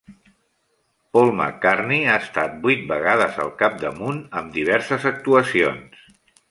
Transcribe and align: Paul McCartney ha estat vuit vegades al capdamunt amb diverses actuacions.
Paul 1.17 1.29
McCartney 1.41 2.07
ha 2.13 2.17
estat 2.23 2.57
vuit 2.65 2.83
vegades 2.95 3.39
al 3.45 3.55
capdamunt 3.63 4.27
amb 4.43 4.55
diverses 4.61 5.11
actuacions. 5.17 6.07